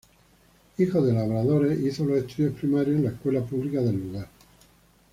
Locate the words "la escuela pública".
3.03-3.81